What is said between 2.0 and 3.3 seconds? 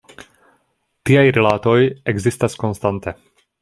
ekzistas konstante.